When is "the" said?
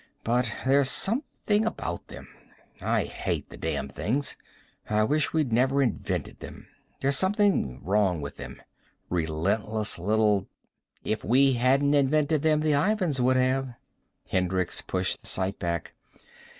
3.49-3.55, 12.61-12.73, 15.21-15.27